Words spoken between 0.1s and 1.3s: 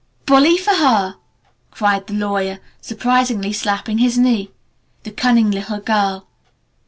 "Bully for her!"